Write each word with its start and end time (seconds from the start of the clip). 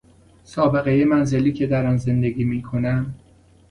سابقهی 0.43 1.03
منزلی 1.05 1.53
که 1.53 1.67
در 1.67 1.85
آن 1.85 1.97
زندگی 1.97 2.43
میکنم 2.43 3.15